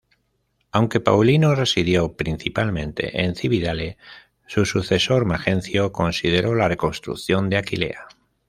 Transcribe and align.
Aunque 0.71 0.99
Paulino 0.99 1.53
residió 1.53 2.13
principalmente 2.17 3.21
en 3.23 3.35
Cividale, 3.35 3.99
su 4.47 4.65
sucesor 4.65 5.25
Majencio 5.25 5.91
consideró 5.91 6.55
la 6.55 6.67
reconstrucción 6.67 7.51
de 7.51 7.57
Aquilea. 7.57 8.07